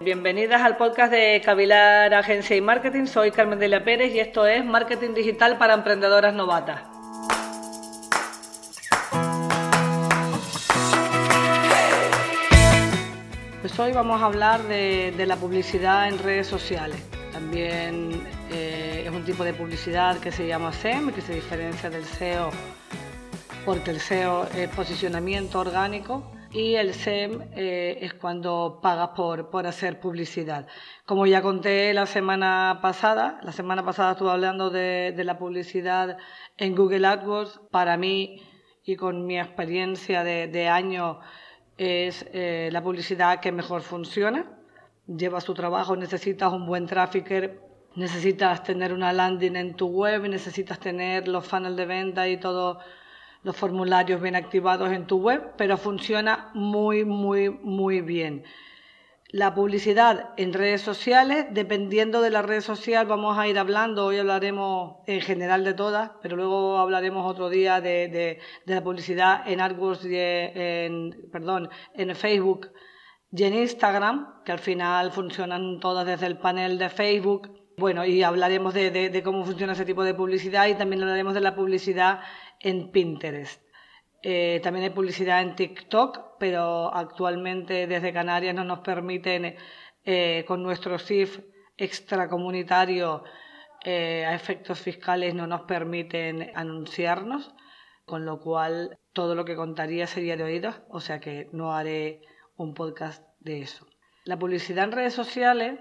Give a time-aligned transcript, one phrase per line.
[0.00, 3.06] Bienvenidas al podcast de Cavilar Agencia y Marketing.
[3.06, 6.82] Soy Carmen Delia Pérez y esto es Marketing Digital para Emprendedoras Novatas.
[13.60, 17.00] Pues hoy vamos a hablar de, la publicidad en redes sociales.
[17.32, 22.04] También eh, es un tipo de publicidad que se llama SEM, que se diferencia del
[22.04, 22.50] SEO
[23.64, 29.66] porque el SEO es posicionamiento orgánico y el SEM eh, es cuando pagas por, por
[29.66, 30.68] hacer publicidad.
[31.04, 36.16] Como ya conté la semana pasada, la semana pasada estuve hablando de, la publicidad
[36.56, 37.60] en Google AdWords.
[37.72, 38.40] Para mí
[38.84, 41.16] y con mi experiencia de, años
[41.76, 44.46] es eh, la publicidad que mejor funciona.
[45.08, 47.60] Lleva su trabajo, necesitas un buen trafficker,
[47.96, 52.78] necesitas tener una landing en tu web, necesitas tener los funnels de venta y todo
[53.44, 58.42] los formularios bien activados en tu web, pero funciona muy, muy, muy bien.
[59.28, 64.18] La publicidad en redes sociales, dependiendo de la red social, vamos a ir hablando, hoy
[64.18, 70.04] hablaremos en general de todas, pero luego hablaremos otro día de, la publicidad en AdWords,
[70.04, 72.70] en, perdón, en Facebook
[73.32, 77.50] y en Instagram, que al final funcionan todas desde el panel de Facebook.
[77.76, 81.56] Bueno, y hablaremos de cómo funciona ese tipo de publicidad y también hablaremos de la
[81.56, 82.20] publicidad
[82.64, 83.62] en Pinterest.
[84.22, 89.56] Eh, también hay publicidad en TikTok, pero actualmente desde Canarias no nos permiten,
[90.02, 91.40] eh, con nuestro CIF
[91.76, 93.22] extracomunitario,
[93.84, 97.54] eh, a efectos fiscales no nos permiten anunciarnos,
[98.06, 102.22] con lo cual todo lo que contaría sería de oídos, o sea que no haré
[102.56, 103.86] un podcast de eso.
[104.24, 105.78] La publicidad en redes sociales,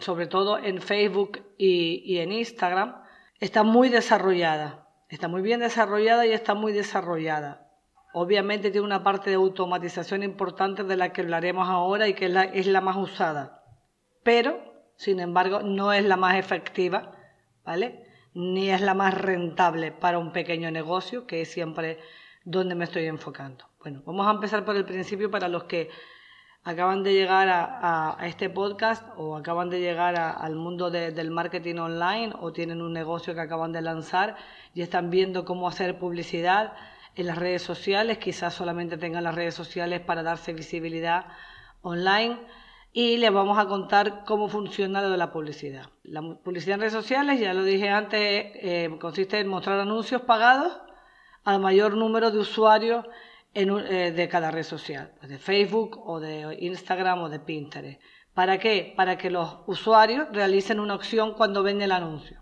[0.00, 3.00] sobre todo en Facebook y en Instagram,
[3.38, 4.89] está muy desarrollada.
[5.10, 7.68] Está muy bien desarrollada y está muy desarrollada.
[8.12, 12.30] Obviamente tiene una parte de automatización importante de la que hablaremos ahora y que es
[12.30, 13.64] la, es la más usada.
[14.22, 14.60] Pero,
[14.96, 17.10] sin embargo, no es la más efectiva,
[17.64, 18.06] ¿vale?
[18.34, 21.98] Ni es la más rentable para un pequeño negocio, que es siempre
[22.44, 23.64] donde me estoy enfocando.
[23.80, 25.90] Bueno, vamos a empezar por el principio para los que
[26.62, 32.32] acaban de llegar a, este podcast o acaban de llegar al mundo del marketing online
[32.40, 34.36] o tienen un negocio que acaban de lanzar
[34.74, 36.72] y están viendo cómo hacer publicidad
[37.16, 41.26] en las redes sociales, quizás solamente tengan las redes sociales para darse visibilidad
[41.82, 42.38] online
[42.92, 45.86] y les vamos a contar cómo funciona la publicidad.
[46.02, 50.80] La publicidad en redes sociales, ya lo dije antes, eh, consiste en mostrar anuncios pagados
[51.44, 53.06] al mayor número de usuarios
[53.52, 58.00] eh, de cada red social, de Facebook o de Instagram o de Pinterest.
[58.32, 58.94] ¿Para qué?
[58.96, 62.40] Para que los usuarios realicen una opción cuando ven el anuncio.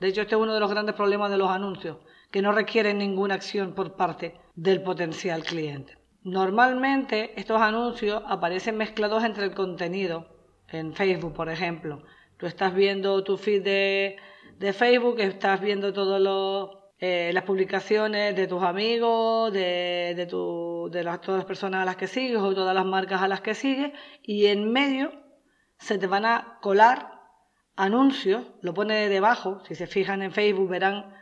[0.00, 1.98] De hecho, este es uno de los grandes problemas de los anuncios,
[2.32, 5.98] que no requieren ninguna acción por parte del potencial cliente.
[6.22, 10.26] Normalmente estos anuncios aparecen mezclados entre el contenido.
[10.68, 12.02] En Facebook, por ejemplo,
[12.36, 14.16] tú estás viendo tu feed de,
[14.58, 20.90] de Facebook, estás viendo todos los eh, las publicaciones de tus amigos, de, de, tu,
[20.92, 23.40] de las, todas las personas a las que sigues o todas las marcas a las
[23.40, 25.10] que sigues y en medio
[25.78, 27.20] se te van a colar
[27.74, 31.14] anuncios, lo pone debajo, si se fijan en Facebook verán,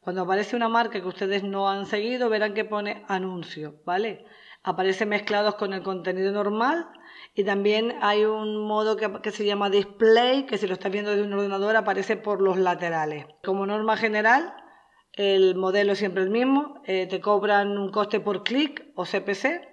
[0.00, 4.26] cuando aparece una marca que ustedes no han seguido, verán que pone anuncios, ¿vale?
[4.64, 6.88] Aparece mezclados con el contenido normal
[7.32, 11.12] y también hay un modo que, que, se llama display, que si lo estás viendo
[11.12, 13.26] desde un ordenador aparece por los laterales.
[13.44, 14.52] Como norma general,
[15.12, 19.72] el modelo es siempre el mismo, eh, te cobran un coste por clic o CPC,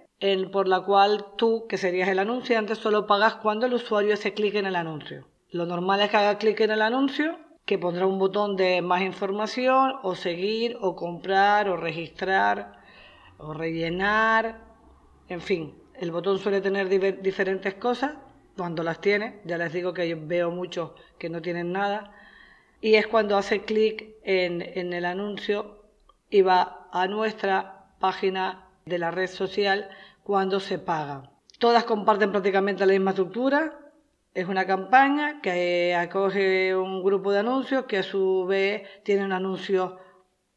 [0.51, 4.55] por la cual tú, que serías el anunciante, solo pagas cuando el usuario hace clic
[4.55, 5.27] en el anuncio.
[5.51, 9.01] Lo normal es que haga clic en el anuncio, que pondrá un botón de más
[9.01, 12.81] información, o seguir, o comprar, o registrar,
[13.37, 14.61] o rellenar,
[15.29, 18.13] en fin, el botón suele tener diferentes cosas,
[18.57, 22.11] cuando las tiene, ya les digo que yo veo muchos que no tienen nada,
[22.81, 24.61] y es cuando hace clic en,
[24.93, 25.83] el anuncio
[26.29, 29.89] y va a nuestra página de la red social
[30.23, 31.31] cuando se paga.
[31.57, 33.77] Todas comparten prácticamente la misma estructura.
[34.33, 39.93] Es una campaña que acoge un grupo de anuncios que a su vez tienen anuncios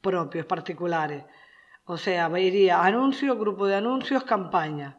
[0.00, 1.24] propios, particulares.
[1.84, 4.98] O sea, iría anuncio, grupo de anuncios, campaña.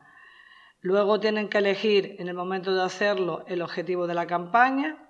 [0.82, 5.03] Luego tienen que elegir en el momento de hacerlo el objetivo de la campaña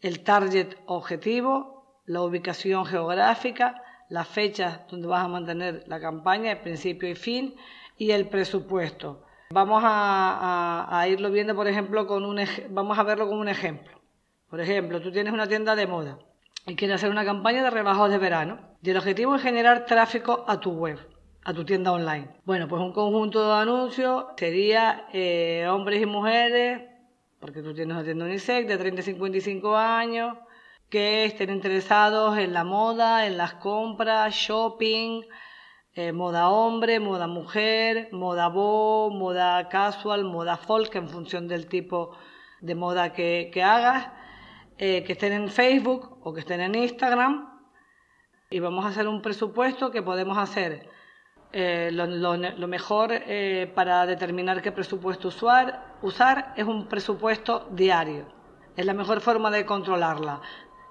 [0.00, 6.60] el target objetivo, la ubicación geográfica, las fechas donde vas a mantener la campaña, el
[6.60, 7.54] principio y fin,
[7.96, 9.24] y el presupuesto.
[9.50, 12.40] Vamos a, irlo viendo, por ejemplo, con un
[12.70, 13.98] vamos a verlo con un ejemplo.
[14.48, 16.18] Por ejemplo, tú tienes una tienda de moda
[16.66, 20.44] y quieres hacer una campaña de rebajas de verano y el objetivo es generar tráfico
[20.46, 20.98] a tu web,
[21.44, 22.28] a tu tienda online.
[22.44, 26.87] Bueno, pues un conjunto de anuncios sería eh, hombres y mujeres
[27.40, 30.36] porque tú tienes una UNICEF de 30 y 55 años
[30.90, 35.22] que estén interesados en la moda, en las compras, shopping,
[35.94, 42.16] eh, moda hombre, moda mujer, moda bo, moda casual, moda folk, en función del tipo
[42.60, 44.08] de moda que, hagas,
[44.78, 47.60] eh, que estén en Facebook o que estén en Instagram.
[48.50, 50.88] Y vamos a hacer un presupuesto que podemos hacer
[51.52, 53.12] eh, lo, mejor
[53.74, 58.26] para determinar qué presupuesto usar, es un presupuesto diario.
[58.76, 60.40] Es la mejor forma de controlarla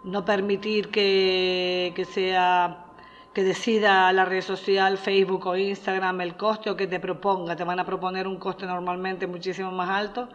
[0.04, 2.86] no permitir que, sea
[3.34, 7.64] que decida la red social, Facebook o Instagram el coste o que te proponga, te
[7.64, 10.30] van a proponer un coste normalmente muchísimo más alto.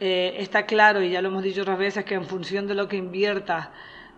[0.00, 2.88] Eh, está claro, y ya lo hemos dicho otras veces, que en función de lo
[2.88, 3.68] que inviertas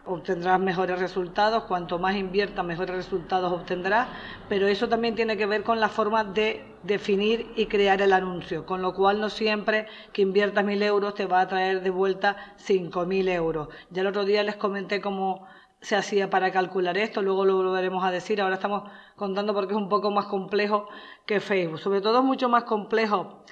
[0.06, 4.08] obtendrás mejores resultados, cuanto más inviertas, mejores resultados obtendrás,
[4.48, 8.64] pero eso también tiene que ver con la forma de definir y crear el anuncio,
[8.64, 12.54] con lo cual no siempre que inviertas mil euros te va a traer de vuelta
[12.56, 13.68] cinco mil euros.
[13.90, 15.46] Ya el otro día les comenté cómo
[15.80, 19.78] se hacía para calcular esto, luego lo volveremos a decir, ahora estamos contando porque es
[19.78, 20.88] un poco más complejo
[21.26, 23.42] que Facebook, sobre todo mucho más complejo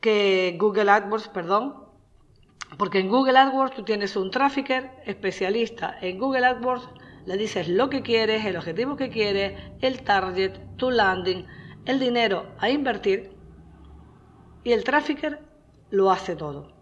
[0.00, 1.87] que Google AdWords, perdón,
[2.76, 5.96] porque en Google AdWords tú tienes un trafficker especialista.
[6.00, 6.88] En Google AdWords
[7.24, 11.46] le dices lo que quieres, el objetivo que quieres, el target, tu landing,
[11.86, 13.32] el dinero a invertir
[14.64, 15.40] y el trafficker
[15.90, 16.72] lo hace todo.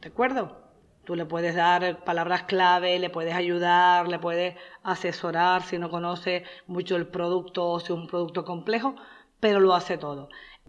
[0.00, 0.58] ¿De acuerdo?
[1.04, 6.44] Tú le puedes dar palabras clave, le puedes ayudar, le puedes asesorar si no conoce
[6.66, 8.94] mucho el producto o si es un producto complejo,
[9.40, 10.28] pero lo hace todo.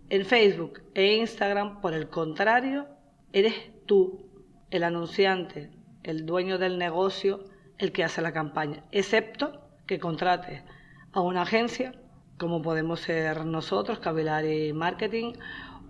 [0.09, 2.87] En Facebook e Instagram, por el contrario,
[3.33, 3.53] eres
[3.85, 4.30] tú
[4.71, 5.69] el anunciante,
[6.03, 7.43] el dueño del negocio,
[7.77, 10.63] el que hace la campaña, excepto que contrate
[11.11, 11.93] a una agencia,
[12.37, 15.33] como podemos ser nosotros, Cavilari Marketing,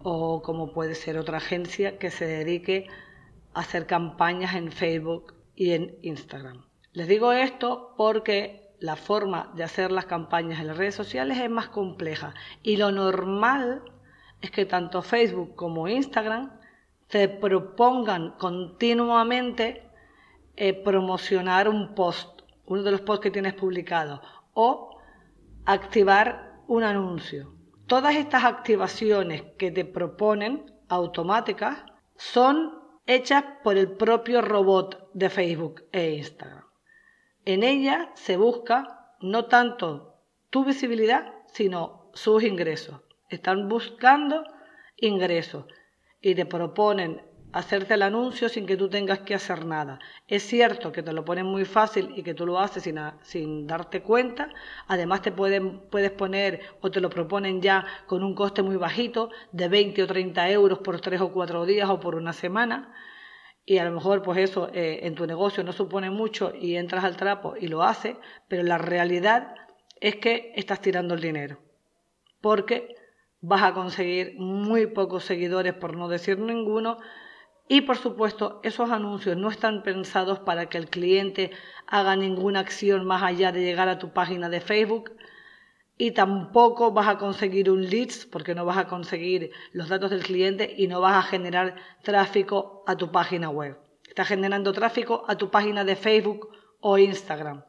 [0.03, 2.87] o como puede ser otra agencia que se dedique
[3.53, 6.65] a hacer campañas en Facebook y en Instagram.
[6.93, 11.49] Les digo esto porque la forma de hacer las campañas en las redes sociales es
[11.49, 13.83] más compleja y lo normal
[14.41, 16.51] es que tanto Facebook como Instagram
[17.11, 19.83] te propongan continuamente
[20.55, 24.21] eh, promocionar un post, uno de los posts que tienes publicado,
[24.53, 24.97] o
[25.65, 27.53] activar un anuncio.
[27.85, 31.83] Todas estas activaciones que te proponen automáticas
[32.15, 36.63] son hechas por el propio robot de Facebook e Instagram.
[37.43, 40.15] En ella se busca no tanto
[40.49, 43.01] tu visibilidad, sino sus ingresos.
[43.29, 44.43] Están buscando
[44.95, 45.65] ingresos
[46.21, 47.21] y te proponen
[47.53, 49.99] hacerte el anuncio sin que tú tengas que hacer nada.
[50.27, 53.67] Es cierto que te lo ponen muy fácil y que tú lo haces sin, sin
[53.67, 54.49] darte cuenta.
[54.87, 59.29] Además te pueden, puedes poner o te lo proponen ya con un coste muy bajito
[59.51, 62.93] de 20 o 30 euros por tres o cuatro días o por una semana.
[63.65, 67.03] Y a lo mejor pues eso eh, en tu negocio no supone mucho y entras
[67.03, 68.15] al trapo y lo haces,
[68.47, 69.55] pero la realidad
[69.99, 71.59] es que estás tirando el dinero.
[72.41, 72.95] Porque
[73.41, 76.99] vas a conseguir muy pocos seguidores, por no decir ninguno.
[77.67, 81.51] Y por supuesto, esos anuncios no están pensados para que el cliente
[81.87, 85.11] haga ninguna acción más allá de llegar a tu página de Facebook.
[85.97, 90.23] Y tampoco vas a conseguir un leads porque no vas a conseguir los datos del
[90.23, 93.77] cliente y no vas a generar tráfico a tu página web.
[94.07, 97.63] Estás generando tráfico a tu página de Facebook o Instagram.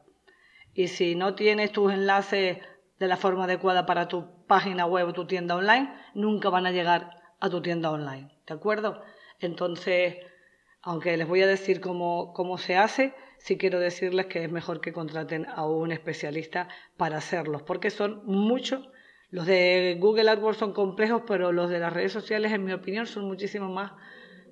[0.74, 2.58] Y si no tienes tus enlaces
[3.02, 6.70] de la forma adecuada para tu página web o tu tienda online, nunca van a
[6.70, 8.30] llegar a tu tienda online.
[8.46, 9.02] ¿De acuerdo?
[9.40, 10.18] Entonces,
[10.82, 14.80] aunque les voy a decir cómo, cómo se hace, sí quiero decirles que es mejor
[14.80, 18.88] que contraten a un especialista para hacerlos, porque son muchos.
[19.30, 23.06] Los de Google AdWords son complejos, pero los de las redes sociales, en mi opinión,
[23.06, 23.90] son muchísimo más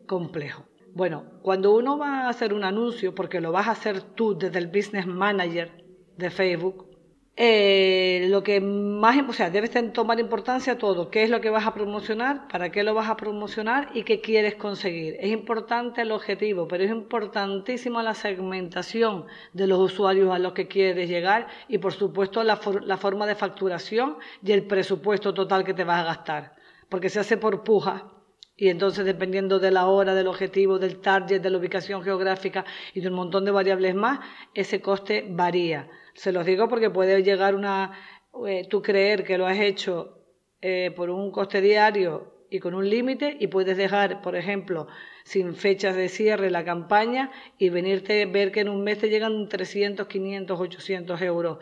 [0.09, 0.65] complejos.
[0.93, 4.59] Bueno, cuando uno va a hacer un anuncio, porque lo vas a hacer tú desde
[4.59, 5.71] el Business Manager
[6.17, 6.90] de Facebook,
[7.37, 11.67] eh, lo que más, o sea, debes tomar importancia todo, qué es lo que vas
[11.67, 15.17] a promocionar, para qué lo vas a promocionar y qué quieres conseguir.
[15.21, 20.69] Es importante el objetivo, pero es importantísimo la segmentación de los usuarios a los que
[20.69, 25.75] quieres llegar y por supuesto la, la forma de facturación y el presupuesto total que
[25.75, 26.57] te vas a gastar,
[26.89, 28.20] porque se hace por puja
[28.61, 33.01] y entonces dependiendo de la hora, del objetivo, del target, de la ubicación geográfica y
[33.01, 34.21] de un montón de variables más,
[34.53, 35.89] ese coste varía.
[36.13, 37.99] Se los digo porque puede llegar una,
[38.47, 40.19] eh, tú creer que lo has hecho
[40.61, 44.89] eh, por un coste diario y con un límite y puedes dejar, por ejemplo,
[45.25, 49.49] sin fechas de cierre la campaña y venirte ver que en un mes te llegan
[49.49, 51.59] 300, 500, 800 euros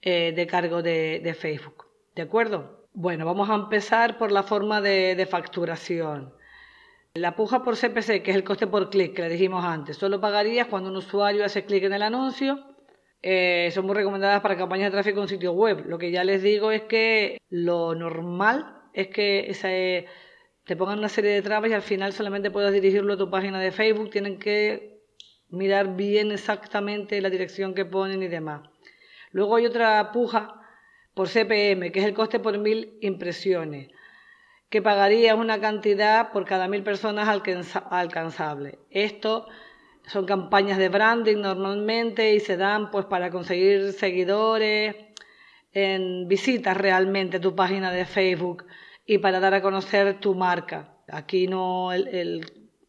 [0.00, 1.86] eh, de cargo de, Facebook.
[2.14, 2.86] ¿De acuerdo?
[2.92, 6.35] Bueno, vamos a empezar por la forma de facturación.
[7.16, 10.20] La puja por CPC, que es el coste por clic que le dijimos antes, solo
[10.20, 12.62] pagarías cuando un usuario hace clic en el anuncio.
[13.22, 15.86] Eh, son muy recomendadas para campañas de tráfico en sitio web.
[15.86, 20.06] Lo que ya les digo es que lo normal es que
[20.64, 23.58] te pongan una serie de trabas y al final solamente puedas dirigirlo a tu página
[23.60, 24.10] de Facebook.
[24.10, 25.00] Tienen que
[25.48, 28.68] mirar bien exactamente la dirección que ponen y demás.
[29.30, 30.60] Luego hay otra puja
[31.14, 33.88] por CPM, que es el coste por mil impresiones
[34.68, 38.78] que pagaría una cantidad por cada mil personas alcanzable.
[38.90, 39.46] Esto
[40.06, 44.94] son campañas de branding normalmente y se dan pues para conseguir seguidores,
[45.72, 48.64] en visitas realmente tu página de Facebook
[49.04, 50.94] y para dar a conocer tu marca.
[51.06, 51.90] Aquí no,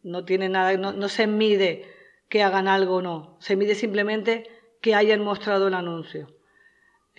[0.02, 1.84] no tiene nada, no, no se mide
[2.30, 4.48] que hagan algo o no, se mide simplemente
[4.80, 6.37] que hayan mostrado el anuncio.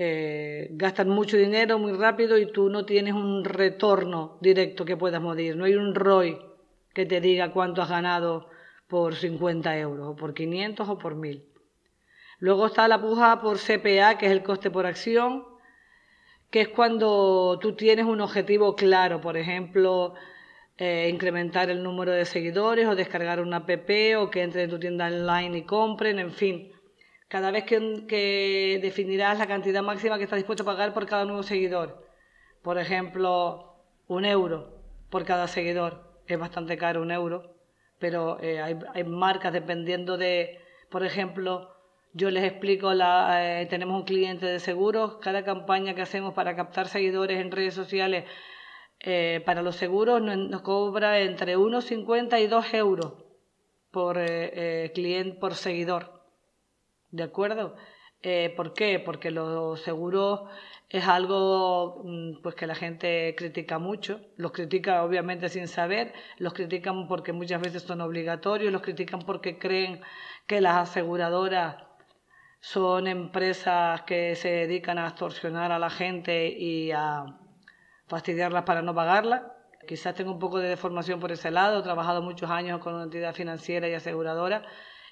[0.02, 5.22] Eh, gastan mucho dinero muy rápido y tú no tienes un retorno directo que puedas
[5.22, 5.58] medir.
[5.58, 6.40] No hay un ROI
[6.94, 8.48] que te diga cuánto has ganado
[8.88, 11.44] por 50 euros, o por 500 o por 1000.
[12.40, 15.44] Luego está la puja por CPA, que es el coste por acción,
[16.50, 20.14] que es cuando tú tienes un objetivo claro, por ejemplo,
[20.78, 24.80] eh, incrementar el número de seguidores o descargar una app o que entren en tu
[24.80, 26.79] tienda online y compren, en fin
[27.30, 31.44] cada vez que, definirás la cantidad máxima que estás dispuesto a pagar por cada nuevo
[31.44, 32.04] seguidor.
[32.64, 33.76] Por ejemplo,
[34.08, 36.04] un euro por cada seguidor.
[36.28, 37.56] Es bastante caro un euro,
[38.00, 40.60] pero eh, hay, marcas dependiendo de,
[40.90, 41.70] por ejemplo,
[42.14, 46.56] yo les explico, la, eh, tenemos un cliente de seguros, cada campaña que hacemos para
[46.56, 48.26] captar seguidores en redes sociales
[49.02, 53.14] eh, para los seguros nos, cobra entre 1,50 y 2 euros
[53.92, 54.20] por
[54.94, 56.19] cliente por seguidor.
[57.12, 57.76] ¿De acuerdo?
[58.22, 59.00] Eh, ¿Por qué?
[59.00, 60.42] Porque los seguros
[60.90, 66.54] es algo mm, pues que la gente critica mucho, los critica obviamente sin saber, los
[66.54, 70.02] critican porque muchas veces son obligatorios, los critican porque creen
[70.48, 71.78] que las aseguradoras
[72.60, 77.26] son empresas que se dedican a extorsionar a la gente y a
[78.08, 79.56] fastidiarlas para no pagarla.
[79.88, 83.04] Quizás tengo un poco de deformación por ese lado, he trabajado muchos años con una
[83.04, 84.66] entidad financiera y aseguradora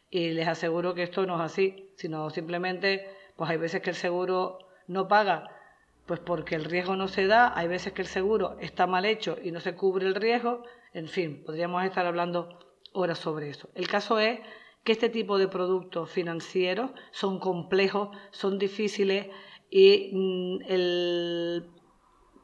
[0.09, 3.95] y les aseguro que esto no es así, sino simplemente, pues hay veces que el
[3.95, 5.49] seguro no paga,
[6.05, 9.37] pues porque el riesgo no se da, hay veces que el seguro está mal hecho
[9.43, 12.57] y no se cubre el riesgo, en fin, podríamos estar hablando
[12.93, 13.69] horas sobre eso.
[13.75, 14.39] El caso es
[14.83, 19.27] que este tipo de productos financieros son complejos, son difíciles
[19.69, 21.69] y mm, el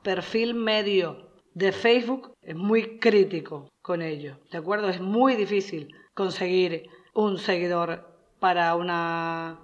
[0.04, 4.90] perfil medio de Facebook es muy crítico con ello, ¿de acuerdo?
[4.90, 8.08] Es muy difícil conseguir un seguidor
[8.40, 9.60] para una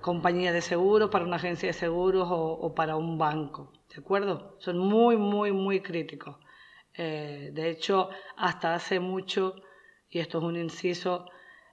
[0.00, 3.72] compañía de seguros, para una agencia de seguros o, para un banco.
[3.94, 4.56] ¿De acuerdo?
[4.58, 6.36] Son muy, muy, muy críticos.
[6.94, 9.54] Eh, de hecho, hasta hace mucho,
[10.08, 11.26] y esto es un inciso,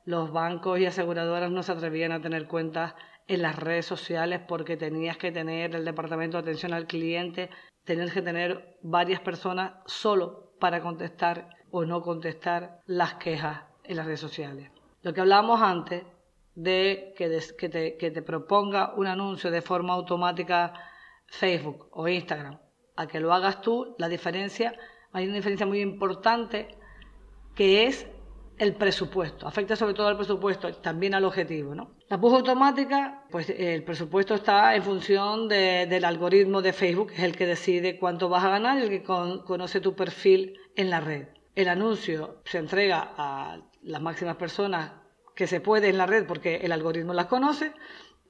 [0.03, 2.93] los bancos y aseguradoras no se atrevían a tener cuentas
[3.27, 7.49] en las redes sociales porque tenías que tener el departamento de atención al cliente,
[7.85, 14.05] tenías que tener varias personas solo para contestar o no contestar las quejas en las
[14.05, 14.74] redes sociales.
[15.05, 16.03] Lo que hablábamos antes
[16.55, 20.73] de que, te, proponga un anuncio de forma automática
[21.27, 22.57] Facebook o Instagram,
[22.95, 24.75] a que lo hagas tú, la diferencia,
[25.11, 26.75] hay una diferencia muy importante
[27.53, 28.07] que es
[28.57, 29.45] el presupuesto.
[29.45, 31.75] Afecta sobre todo al presupuesto, también al objetivo.
[31.75, 31.91] ¿no?
[32.09, 37.23] La puja automática, pues el presupuesto está en función del algoritmo de Facebook, que es
[37.25, 40.99] el que decide cuánto vas a ganar y el que conoce tu perfil en la
[40.99, 41.27] red.
[41.53, 44.91] El anuncio se entrega a las máximas personas
[45.35, 47.73] que se puede en la red porque el algoritmo las conoce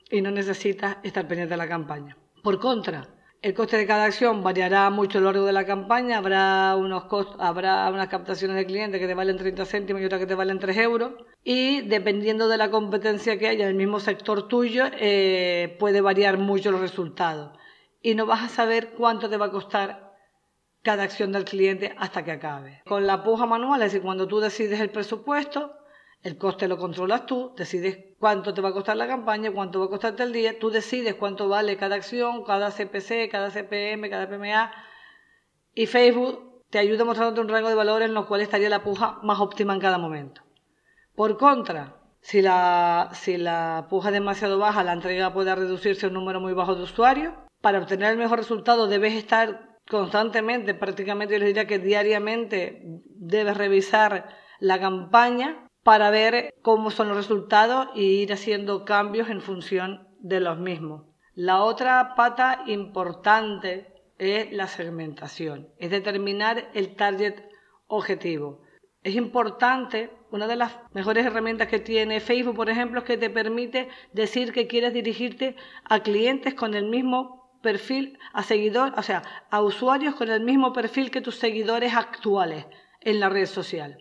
[0.10, 2.18] y no necesita estar pendiente de la campaña.
[2.44, 3.08] Por contra,
[3.42, 7.06] el coste de cada acción variará mucho a lo largo de la campaña, habrá, unos
[7.40, 10.60] habrá unas captaciones de clientes que te valen 30 céntimos y otras que te valen
[10.60, 11.14] 3 euros.
[11.44, 16.38] Y dependiendo de la competencia que haya en el mismo sector tuyo eh, puede variar
[16.38, 17.58] mucho los resultados.
[18.02, 20.05] Y no vas a saber cuánto te va a costar
[20.86, 22.84] cada acción del cliente hasta que acabe.
[22.86, 25.74] Con la puja manual, es decir, cuando tú decides el presupuesto,
[26.22, 29.88] el coste lo controlas tú, decides cuánto te va a costar la campaña, cuánto va
[29.88, 34.30] a costarte el día, tú decides cuánto vale cada acción, cada CPC, cada CPM, cada
[34.30, 34.72] PMA,
[35.74, 39.20] y Facebook te ayuda mostrándote un rango de valores en los cuales estaría la puja
[39.24, 40.42] más óptima en cada momento.
[41.16, 46.10] Por contra, si la, si la puja es demasiado baja, la entrega puede reducirse a
[46.10, 47.34] un número muy bajo de usuarios.
[47.62, 53.58] Para obtener el mejor resultado debes estar constantemente, prácticamente yo les diría que diariamente debes
[53.58, 60.08] revisar la campaña para ver cómo son los resultados e ir haciendo cambios en función
[60.20, 61.04] de los mismos.
[61.36, 67.36] La otra pata importante es la segmentación, es determinar el target
[67.88, 68.64] objetivo.
[69.04, 73.30] es importante, una de las mejores herramientas que tiene Facebook, por ejemplo, es que te
[73.30, 79.24] permite decir que quieres dirigirte a clientes con el mismo perfil, a seguidores, o sea,
[79.50, 82.68] a usuarios con el mismo perfil que tus seguidores actuales
[83.02, 83.98] en la red social.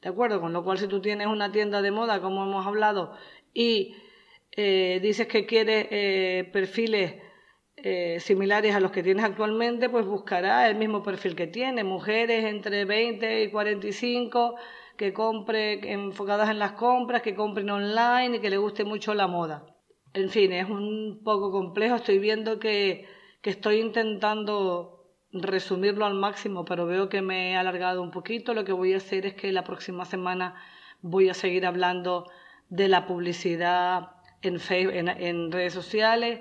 [0.00, 0.40] ¿De acuerdo?
[0.40, 3.16] Con lo cual, si tú tienes una tienda de moda, como hemos hablado,
[3.52, 3.96] y
[4.52, 7.16] eh, dices que quieres eh, perfiles
[7.74, 12.44] eh, similares a los que tienes actualmente, pues buscará el mismo perfil que tiene, mujeres
[12.44, 14.54] entre 20 y 45
[14.96, 19.26] que compre enfocadas en las compras, que compren online y que le guste mucho la
[19.26, 19.66] moda.
[20.12, 23.06] En fin, es un poco complejo, estoy viendo que,
[23.42, 28.52] que estoy intentando resumirlo al máximo, pero veo que me he alargado un poquito.
[28.54, 30.56] Lo que voy a hacer es que la próxima semana
[31.00, 32.28] voy a seguir hablando
[32.68, 34.10] de la publicidad
[34.42, 36.40] en, Facebook, en redes sociales,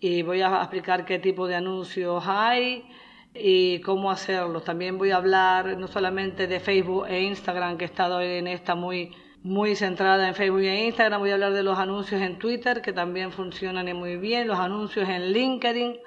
[0.00, 2.86] y voy a explicar qué tipo de anuncios hay
[3.32, 4.64] y cómo hacerlos.
[4.64, 8.74] También voy a hablar no solamente de Facebook e Instagram, que he estado en esta
[8.74, 9.12] muy,
[9.44, 12.94] muy centrada en Facebook e Instagram, voy a hablar de los anuncios en Twitter, que
[12.94, 15.98] también funcionan muy bien, los anuncios en LinkedIn,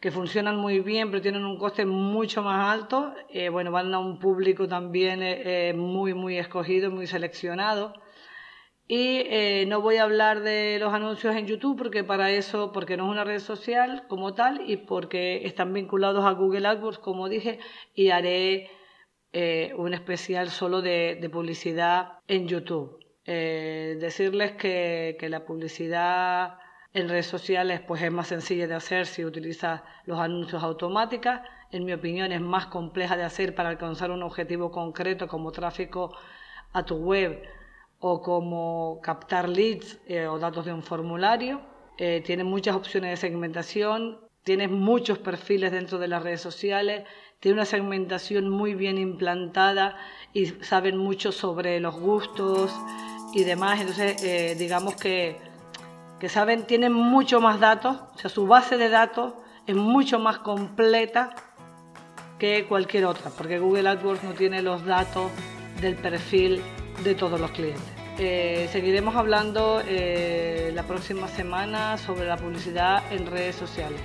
[0.00, 3.14] que funcionan muy bien, pero tienen un coste mucho más alto.
[3.28, 7.92] Eh, bueno, van a un público también eh, eh, muy, muy escogido, muy seleccionado.
[8.88, 9.24] Y
[9.68, 13.10] no voy a hablar de los anuncios en YouTube porque para eso, porque no es
[13.10, 17.58] una red social como tal y porque están vinculados a Google AdWords, como dije,
[17.94, 18.70] y haré
[19.32, 22.98] eh, un especial solo de, publicidad en YouTube.
[23.24, 26.58] Eh, decirles que, que, la publicidad
[26.92, 31.34] en redes sociales pues es más sencilla de hacer si utilizas los anuncios automáticos.
[31.70, 36.14] En mi opinión es más compleja de hacer para alcanzar un objetivo concreto como tráfico
[36.72, 37.42] a tu web
[38.00, 41.62] o como captar leads eh, o datos de un formulario.
[41.98, 47.04] Eh, tiene muchas opciones de segmentación, tiene muchos perfiles dentro de las redes sociales,
[47.42, 49.96] tiene una segmentación muy bien implantada
[50.32, 52.72] y saben mucho sobre los gustos
[53.34, 53.80] y demás.
[53.80, 55.38] Entonces, eh, digamos que,
[56.20, 59.34] que saben, tienen mucho más datos, o sea, su base de datos
[59.66, 61.34] es mucho más completa
[62.38, 65.32] que cualquier otra, porque Google AdWords no tiene los datos
[65.80, 66.62] del perfil
[67.02, 67.82] de todos los clientes.
[68.20, 74.00] Eh, seguiremos hablando eh, la próxima semana sobre la publicidad en redes sociales.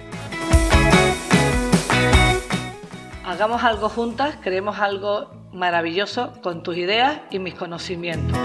[3.27, 8.37] Hagamos algo juntas, creemos algo maravilloso con tus ideas y mis conocimientos.